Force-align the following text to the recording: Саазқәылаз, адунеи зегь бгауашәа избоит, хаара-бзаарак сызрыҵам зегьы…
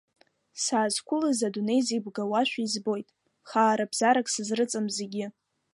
Саазқәылаз, 0.63 1.39
адунеи 1.47 1.81
зегь 1.87 2.01
бгауашәа 2.05 2.61
избоит, 2.63 3.07
хаара-бзаарак 3.49 4.27
сызрыҵам 4.33 4.85
зегьы… 4.97 5.25